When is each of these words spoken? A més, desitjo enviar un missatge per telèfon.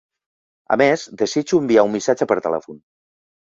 A 0.75 0.77
més, 0.83 1.03
desitjo 1.19 1.61
enviar 1.65 1.85
un 1.91 1.95
missatge 1.99 2.31
per 2.35 2.41
telèfon. 2.49 2.83